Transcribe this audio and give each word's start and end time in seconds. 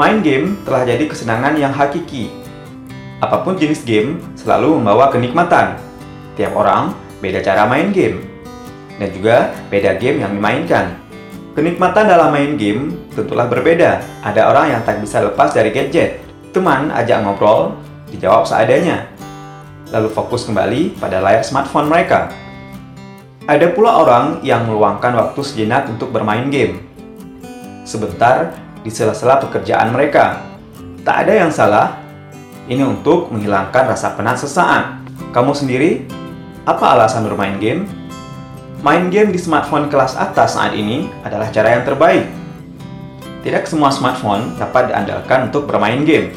Main 0.00 0.24
game 0.24 0.56
telah 0.64 0.88
jadi 0.88 1.04
kesenangan 1.04 1.60
yang 1.60 1.76
hakiki. 1.76 2.32
Apa 3.20 3.44
pun 3.44 3.60
jenis 3.60 3.84
game 3.84 4.16
selalu 4.32 4.80
membawa 4.80 5.12
kenikmatan. 5.12 5.76
Tiap 6.40 6.56
orang 6.56 6.96
beda 7.20 7.44
cara 7.44 7.68
main 7.68 7.92
game. 7.92 8.24
Dan 8.96 9.12
juga 9.12 9.52
beda 9.68 10.00
game 10.00 10.24
yang 10.24 10.32
dimainkan. 10.32 10.96
Kenikmatan 11.52 12.08
dalam 12.08 12.32
main 12.32 12.56
game 12.56 12.96
tentulah 13.12 13.44
berbeda. 13.44 14.00
Ada 14.24 14.48
orang 14.48 14.72
yang 14.72 14.80
tak 14.88 15.04
bisa 15.04 15.20
lepas 15.20 15.52
dari 15.52 15.68
gadget. 15.68 16.24
Teman 16.56 16.88
ajak 16.96 17.20
ngobrol, 17.20 17.76
dijawab 18.08 18.48
seadanya. 18.48 19.04
Lalu 19.92 20.08
fokus 20.16 20.48
kembali 20.48 20.96
pada 20.96 21.20
layar 21.20 21.44
smartphone 21.44 21.92
mereka. 21.92 22.32
Ada 23.44 23.68
pula 23.76 24.00
orang 24.00 24.40
yang 24.40 24.64
meluangkan 24.64 25.12
waktu 25.12 25.44
sejenak 25.44 25.92
untuk 25.92 26.08
bermain 26.08 26.48
game. 26.48 26.88
Sebentar 27.84 28.56
di 28.80 28.90
sela-sela 28.92 29.40
pekerjaan 29.40 29.92
mereka. 29.92 30.40
Tak 31.04 31.26
ada 31.26 31.32
yang 31.46 31.52
salah. 31.52 32.00
Ini 32.70 32.86
untuk 32.86 33.34
menghilangkan 33.34 33.90
rasa 33.90 34.14
penat 34.14 34.38
sesaat. 34.38 35.02
Kamu 35.34 35.56
sendiri, 35.56 36.06
apa 36.64 36.94
alasan 36.94 37.26
bermain 37.26 37.58
game? 37.58 37.88
Main 38.80 39.12
game 39.12 39.34
di 39.34 39.36
smartphone 39.36 39.92
kelas 39.92 40.16
atas 40.16 40.56
saat 40.56 40.72
ini 40.72 41.10
adalah 41.26 41.52
cara 41.52 41.76
yang 41.76 41.84
terbaik. 41.84 42.24
Tidak 43.40 43.64
semua 43.64 43.88
smartphone 43.88 44.52
dapat 44.56 44.92
diandalkan 44.92 45.48
untuk 45.48 45.68
bermain 45.68 46.04
game. 46.04 46.32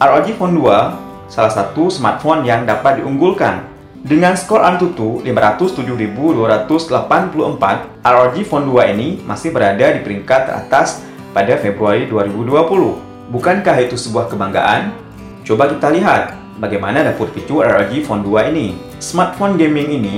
ROG 0.00 0.32
Phone 0.40 0.56
2 0.56 1.28
salah 1.28 1.52
satu 1.52 1.92
smartphone 1.92 2.48
yang 2.48 2.64
dapat 2.64 3.00
diunggulkan. 3.00 3.68
Dengan 4.00 4.32
skor 4.32 4.64
Antutu 4.64 5.20
507.284, 5.20 6.88
ROG 8.00 8.36
Phone 8.48 8.64
2 8.64 8.96
ini 8.96 9.20
masih 9.28 9.52
berada 9.52 9.92
di 9.92 10.00
peringkat 10.00 10.48
teratas 10.48 11.04
pada 11.30 11.58
Februari 11.58 12.06
2020. 12.10 13.30
Bukankah 13.30 13.76
itu 13.78 13.94
sebuah 13.94 14.26
kebanggaan? 14.30 14.90
Coba 15.46 15.70
kita 15.70 15.90
lihat 15.94 16.34
bagaimana 16.58 17.06
dapur 17.06 17.30
picu 17.30 17.62
ROG 17.62 17.92
Phone 18.02 18.22
2 18.26 18.50
ini. 18.50 18.74
Smartphone 18.98 19.54
gaming 19.54 19.88
ini 19.94 20.16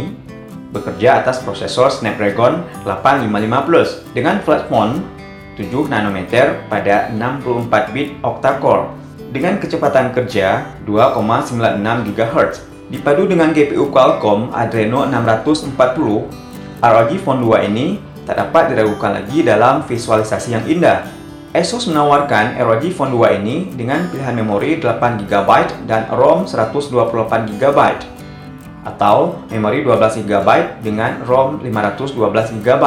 bekerja 0.72 1.20
atas 1.20 1.44
prosesor 1.44 1.92
Snapdragon 1.92 2.64
855 2.88 3.68
Plus 3.68 3.90
dengan 4.16 4.40
platform 4.40 5.04
7 5.60 5.68
nanometer 5.92 6.64
pada 6.72 7.12
64 7.12 7.92
bit 7.92 8.16
octa-core 8.24 8.88
dengan 9.32 9.60
kecepatan 9.60 10.16
kerja 10.16 10.64
2,96 10.88 12.16
GHz 12.16 12.54
dipadu 12.92 13.24
dengan 13.24 13.52
GPU 13.52 13.88
Qualcomm 13.88 14.52
Adreno 14.52 15.04
640 15.08 15.76
ROG 16.80 17.12
Phone 17.20 17.40
2 17.40 17.68
ini 17.68 18.11
tak 18.26 18.38
dapat 18.38 18.74
diragukan 18.74 19.18
lagi 19.18 19.42
dalam 19.42 19.82
visualisasi 19.86 20.48
yang 20.54 20.64
indah. 20.66 21.06
Asus 21.52 21.84
menawarkan 21.84 22.56
ROG 22.56 22.96
Phone 22.96 23.12
2 23.12 23.44
ini 23.44 23.68
dengan 23.76 24.08
pilihan 24.08 24.32
memori 24.32 24.80
8GB 24.80 25.84
dan 25.84 26.08
ROM 26.08 26.48
128GB 26.48 27.80
atau 28.82 29.44
memori 29.52 29.84
12GB 29.84 30.48
dengan 30.80 31.20
ROM 31.28 31.60
512GB. 31.60 32.84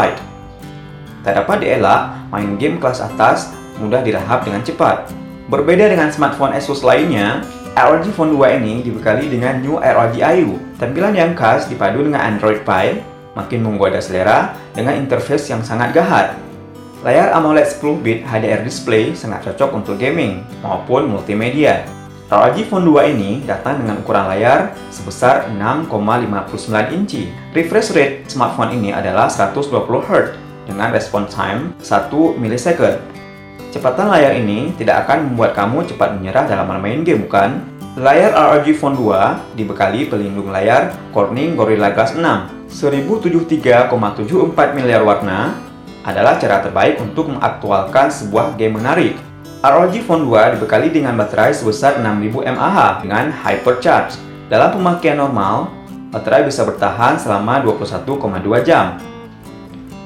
Tak 1.22 1.34
dapat 1.42 1.58
dielak, 1.62 2.30
main 2.34 2.58
game 2.58 2.82
kelas 2.82 3.06
atas 3.06 3.54
mudah 3.78 4.02
dirahap 4.02 4.42
dengan 4.46 4.66
cepat. 4.66 5.14
Berbeda 5.46 5.86
dengan 5.86 6.10
smartphone 6.10 6.58
Asus 6.58 6.82
lainnya, 6.82 7.46
ROG 7.78 8.10
Phone 8.18 8.34
2 8.34 8.58
ini 8.66 8.82
dibekali 8.82 9.30
dengan 9.30 9.62
New 9.62 9.78
ROG 9.78 10.18
Ayu. 10.26 10.58
Tampilan 10.82 11.14
yang 11.14 11.38
khas 11.38 11.70
dipadu 11.70 12.02
dengan 12.02 12.34
Android 12.34 12.66
Pie, 12.66 13.15
makin 13.36 13.62
menggoda 13.62 14.02
selera 14.02 14.56
dengan 14.74 14.98
interface 14.98 15.52
yang 15.52 15.62
sangat 15.62 15.94
gahat. 15.94 16.40
Layar 17.06 17.38
AMOLED 17.38 17.70
10-bit 17.70 18.26
HDR 18.26 18.66
display 18.66 19.14
sangat 19.14 19.46
cocok 19.46 19.78
untuk 19.78 19.96
gaming 20.02 20.42
maupun 20.66 21.06
multimedia. 21.06 21.86
ROG 22.26 22.58
Phone 22.66 22.90
2 22.90 23.14
ini 23.14 23.46
datang 23.46 23.86
dengan 23.86 24.02
ukuran 24.02 24.26
layar 24.26 24.74
sebesar 24.90 25.46
6,59 25.54 26.98
inci. 26.98 27.30
Refresh 27.54 27.94
rate 27.94 28.26
smartphone 28.26 28.74
ini 28.74 28.90
adalah 28.90 29.30
120 29.30 29.86
Hz 29.86 30.34
dengan 30.66 30.90
response 30.90 31.30
time 31.30 31.78
1 31.86 32.42
millisecond. 32.42 32.98
Kecepatan 33.70 34.10
layar 34.10 34.34
ini 34.34 34.74
tidak 34.74 35.06
akan 35.06 35.30
membuat 35.30 35.54
kamu 35.54 35.86
cepat 35.86 36.18
menyerah 36.18 36.50
dalam 36.50 36.66
bermain 36.66 37.06
game, 37.06 37.30
bukan? 37.30 37.62
Layar 38.02 38.34
ROG 38.34 38.74
Phone 38.74 38.98
2 38.98 39.54
dibekali 39.54 40.10
pelindung 40.10 40.50
layar 40.50 40.98
Corning 41.14 41.54
Gorilla 41.54 41.94
Glass 41.94 42.18
6. 42.18 42.55
1073,74 42.76 44.76
miliar 44.76 45.00
warna 45.08 45.56
adalah 46.04 46.36
cara 46.36 46.60
terbaik 46.60 47.00
untuk 47.00 47.32
mengaktualkan 47.32 48.12
sebuah 48.12 48.60
game 48.60 48.76
menarik. 48.76 49.16
ROG 49.64 49.96
Phone 50.04 50.28
2 50.28 50.60
dibekali 50.60 50.92
dengan 50.92 51.16
baterai 51.16 51.56
sebesar 51.56 52.04
6000 52.04 52.52
mAh 52.52 53.00
dengan 53.00 53.32
hypercharge. 53.32 54.20
Dalam 54.52 54.76
pemakaian 54.76 55.16
normal, 55.16 55.72
baterai 56.12 56.44
bisa 56.44 56.68
bertahan 56.68 57.16
selama 57.16 57.64
21,2 57.64 58.44
jam. 58.68 59.00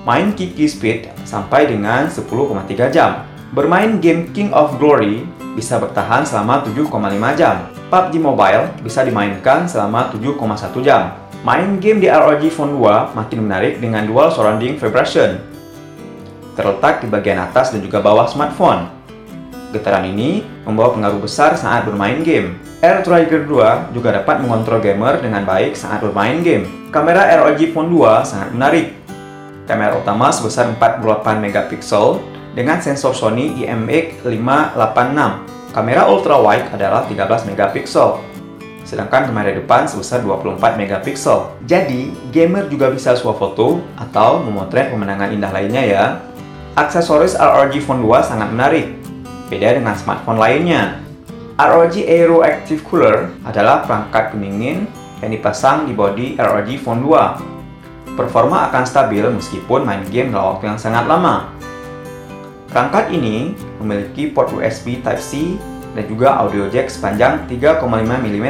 Main 0.06 0.38
Kiki 0.38 0.70
Speed 0.70 1.10
sampai 1.26 1.74
dengan 1.74 2.06
10,3 2.06 2.94
jam. 2.94 3.26
Bermain 3.50 3.98
game 3.98 4.30
King 4.30 4.54
of 4.54 4.78
Glory 4.78 5.26
bisa 5.58 5.82
bertahan 5.82 6.22
selama 6.22 6.62
7,5 6.62 6.86
jam. 7.34 7.66
PUBG 7.90 8.22
Mobile 8.22 8.70
bisa 8.86 9.02
dimainkan 9.02 9.66
selama 9.66 10.14
7,1 10.14 10.86
jam. 10.86 11.18
Main 11.40 11.80
game 11.80 12.04
di 12.04 12.12
ROG 12.12 12.44
Phone 12.52 12.76
2 12.76 13.16
makin 13.16 13.40
menarik 13.48 13.80
dengan 13.80 14.04
dual 14.04 14.28
surrounding 14.28 14.76
vibration. 14.76 15.40
Terletak 16.60 17.00
di 17.00 17.08
bagian 17.08 17.40
atas 17.40 17.72
dan 17.72 17.80
juga 17.80 18.04
bawah 18.04 18.28
smartphone 18.28 19.00
Getaran 19.70 20.02
ini 20.10 20.42
membawa 20.66 20.98
pengaruh 20.98 21.22
besar 21.22 21.54
saat 21.54 21.86
bermain 21.86 22.26
game. 22.26 22.58
Air 22.82 23.06
Trigger 23.06 23.46
2 23.46 23.94
juga 23.94 24.18
dapat 24.18 24.42
mengontrol 24.42 24.82
gamer 24.82 25.22
dengan 25.22 25.46
baik 25.46 25.78
saat 25.78 26.02
bermain 26.02 26.42
game. 26.42 26.90
Kamera 26.90 27.30
ROG 27.38 27.62
Phone 27.70 27.94
2 27.94 28.26
sangat 28.26 28.50
menarik. 28.50 28.98
Kamera 29.70 30.02
utama 30.02 30.34
sebesar 30.34 30.74
48 30.74 31.38
megapiksel 31.38 32.18
dengan 32.58 32.82
sensor 32.82 33.14
Sony 33.14 33.62
IMX586. 33.62 35.20
Kamera 35.70 36.10
ultra 36.10 36.42
wide 36.42 36.74
adalah 36.74 37.06
13 37.06 37.46
megapiksel. 37.46 38.26
Sedangkan 38.90 39.30
kamera 39.30 39.54
depan 39.54 39.86
sebesar 39.86 40.26
24 40.26 40.82
megapiksel. 40.82 41.54
Jadi, 41.70 42.10
gamer 42.34 42.66
juga 42.74 42.90
bisa 42.90 43.14
swafoto 43.14 43.86
atau 43.94 44.42
memotret 44.42 44.90
pemandangan 44.90 45.30
indah 45.30 45.54
lainnya 45.54 45.84
ya. 45.86 46.04
Aksesoris 46.74 47.38
ROG 47.38 47.78
Phone 47.86 48.02
2 48.02 48.26
sangat 48.26 48.50
menarik 48.50 48.98
Beda 49.50 49.74
dengan 49.74 49.98
smartphone 49.98 50.38
lainnya. 50.38 51.02
ROG 51.58 51.98
Aero 52.06 52.46
Active 52.46 52.86
Cooler 52.86 53.34
adalah 53.42 53.82
perangkat 53.82 54.38
pendingin 54.38 54.86
yang 55.26 55.30
dipasang 55.34 55.90
di 55.90 55.94
bodi 55.98 56.38
ROG 56.38 56.70
Phone 56.82 57.02
2. 57.02 58.14
Performa 58.14 58.70
akan 58.70 58.86
stabil 58.86 59.26
meskipun 59.26 59.86
main 59.86 60.06
game 60.14 60.30
dalam 60.30 60.56
waktu 60.56 60.70
yang 60.70 60.78
sangat 60.78 61.10
lama. 61.10 61.50
Perangkat 62.70 63.10
ini 63.10 63.58
memiliki 63.82 64.30
port 64.30 64.54
USB 64.54 65.02
Type-C 65.02 65.58
dan 66.00 66.08
juga 66.08 66.40
audio 66.40 66.72
jack 66.72 66.88
sepanjang 66.88 67.44
3,5 67.52 67.84
mm. 68.08 68.48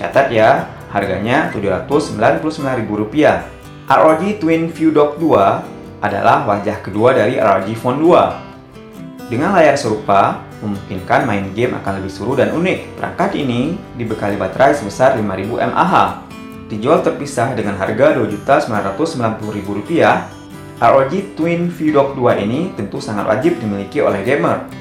Catat 0.00 0.32
ya, 0.32 0.64
harganya 0.88 1.52
Rp799.000. 1.52 3.44
ROG 3.92 4.22
Twin 4.40 4.72
View 4.72 4.96
Dock 4.96 5.20
2 5.20 6.00
adalah 6.00 6.48
wajah 6.48 6.80
kedua 6.80 7.12
dari 7.12 7.36
ROG 7.36 7.68
Phone 7.76 8.00
2. 8.00 9.28
Dengan 9.28 9.52
layar 9.52 9.76
serupa, 9.76 10.40
memungkinkan 10.64 11.28
main 11.28 11.52
game 11.52 11.76
akan 11.76 12.00
lebih 12.00 12.08
seru 12.08 12.32
dan 12.32 12.56
unik. 12.56 12.96
Perangkat 12.96 13.36
ini 13.36 13.76
dibekali 14.00 14.40
baterai 14.40 14.72
sebesar 14.72 15.20
5000 15.20 15.68
mAh. 15.68 16.24
Dijual 16.72 17.04
terpisah 17.04 17.52
dengan 17.52 17.76
harga 17.76 18.16
Rp2.990.000. 18.16 20.80
ROG 20.80 21.12
Twin 21.36 21.68
VDock 21.68 22.16
2 22.16 22.44
ini 22.48 22.72
tentu 22.72 23.04
sangat 23.04 23.28
wajib 23.28 23.60
dimiliki 23.60 24.00
oleh 24.00 24.24
gamer. 24.24 24.80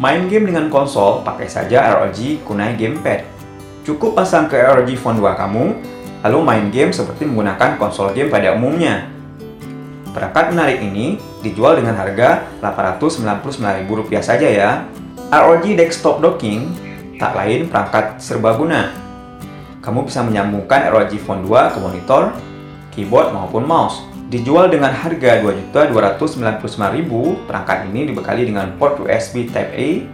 Main 0.00 0.32
game 0.32 0.48
dengan 0.48 0.72
konsol, 0.72 1.20
pakai 1.20 1.44
saja 1.44 1.92
ROG 1.92 2.40
Kunai 2.48 2.72
Gamepad. 2.72 3.20
Cukup 3.84 4.16
pasang 4.16 4.48
ke 4.48 4.56
ROG 4.56 4.88
Phone 4.96 5.20
2 5.20 5.28
kamu, 5.36 5.64
lalu 6.24 6.38
main 6.40 6.72
game 6.72 6.88
seperti 6.88 7.28
menggunakan 7.28 7.76
konsol 7.76 8.08
game 8.16 8.32
pada 8.32 8.56
umumnya. 8.56 9.12
Perangkat 10.16 10.56
menarik 10.56 10.80
ini 10.80 11.20
dijual 11.44 11.76
dengan 11.76 12.00
harga 12.00 12.48
Rp899.000 12.64 14.24
saja 14.24 14.48
ya. 14.48 14.70
ROG 15.28 15.68
Desktop 15.76 16.24
Docking 16.24 16.72
tak 17.20 17.36
lain 17.36 17.68
perangkat 17.68 18.16
serbaguna. 18.24 18.96
Kamu 19.84 20.08
bisa 20.08 20.24
menyambungkan 20.24 20.88
ROG 20.96 21.12
Phone 21.20 21.44
2 21.44 21.76
ke 21.76 21.78
monitor, 21.78 22.32
keyboard 22.88 23.36
maupun 23.36 23.68
mouse. 23.68 24.00
Dijual 24.30 24.70
dengan 24.70 24.94
harga 24.94 25.42
Rp2.299.000, 25.42 26.70
perangkat 27.50 27.90
ini 27.90 28.14
dibekali 28.14 28.46
dengan 28.46 28.78
port 28.78 29.02
USB 29.02 29.50
Type-A, 29.50 30.06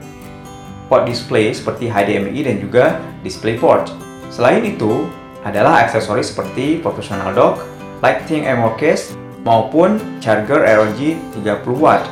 port 0.88 1.04
display 1.04 1.52
seperti 1.52 1.92
HDMI 1.92 2.40
dan 2.40 2.56
juga 2.56 2.96
DisplayPort. 3.20 3.92
Selain 4.32 4.64
itu, 4.64 5.04
adalah 5.44 5.84
aksesoris 5.84 6.32
seperti 6.32 6.80
professional 6.80 7.36
dock, 7.36 7.60
lighting 8.00 8.48
ammo 8.48 8.72
case, 8.80 9.12
maupun 9.44 10.00
charger 10.24 10.64
ROG 10.64 10.96
30 11.36 11.76
watt. 11.76 12.08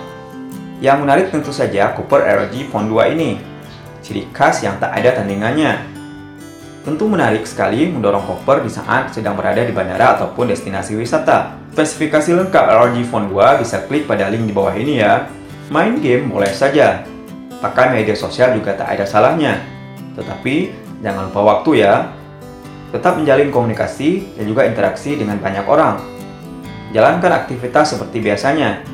Yang 0.84 0.98
menarik 1.08 1.26
tentu 1.32 1.56
saja 1.56 1.96
Cooper 1.96 2.20
ROG 2.20 2.52
Phone 2.68 2.92
2 2.92 3.16
ini. 3.16 3.40
Ciri 4.04 4.28
khas 4.28 4.60
yang 4.60 4.76
tak 4.76 4.92
ada 4.92 5.24
tandingannya. 5.24 5.93
Tentu 6.84 7.08
menarik 7.08 7.48
sekali 7.48 7.88
mendorong 7.88 8.28
koper 8.28 8.60
di 8.60 8.68
saat 8.68 9.08
sedang 9.08 9.40
berada 9.40 9.64
di 9.64 9.72
bandara 9.72 10.20
ataupun 10.20 10.52
destinasi 10.52 10.92
wisata. 11.00 11.56
Spesifikasi 11.72 12.36
lengkap 12.36 12.64
ROG 12.76 13.00
Phone 13.08 13.32
2 13.32 13.64
bisa 13.64 13.88
klik 13.88 14.04
pada 14.04 14.28
link 14.28 14.44
di 14.44 14.52
bawah 14.52 14.76
ini 14.76 15.00
ya. 15.00 15.24
Main 15.72 16.04
game 16.04 16.28
boleh 16.28 16.52
saja. 16.52 17.00
Pakai 17.64 17.88
media 17.88 18.12
sosial 18.12 18.52
juga 18.52 18.76
tak 18.76 18.92
ada 18.92 19.08
salahnya. 19.08 19.64
Tetapi 20.12 20.76
jangan 21.00 21.32
lupa 21.32 21.56
waktu 21.56 21.80
ya. 21.88 22.12
Tetap 22.92 23.16
menjalin 23.16 23.48
komunikasi 23.48 24.36
dan 24.36 24.44
juga 24.44 24.68
interaksi 24.68 25.16
dengan 25.16 25.40
banyak 25.40 25.64
orang. 25.64 26.04
Jalankan 26.92 27.32
aktivitas 27.32 27.96
seperti 27.96 28.20
biasanya. 28.20 28.84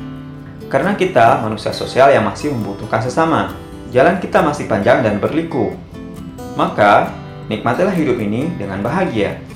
Karena 0.71 0.95
kita 0.95 1.43
manusia 1.43 1.75
sosial 1.75 2.15
yang 2.15 2.23
masih 2.23 2.55
membutuhkan 2.55 3.03
sesama. 3.03 3.51
Jalan 3.91 4.23
kita 4.23 4.39
masih 4.39 4.71
panjang 4.71 5.03
dan 5.03 5.19
berliku. 5.19 5.75
Maka, 6.55 7.20
nikmatilah 7.51 7.91
hidup 7.91 8.15
ini 8.23 8.47
dengan 8.55 8.79
bahagia. 8.79 9.50